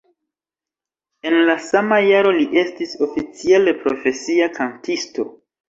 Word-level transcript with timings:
En 1.29 1.35
la 1.49 1.57
sama 1.65 1.99
jaro 2.07 2.33
li 2.39 2.47
estis 2.63 2.97
oficiale 3.11 3.77
profesia 3.87 4.51
kantisto. 4.59 5.31